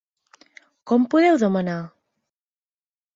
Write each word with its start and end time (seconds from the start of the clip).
Com 0.91 1.05
podeu 1.13 1.37
demanar!? 1.45 1.77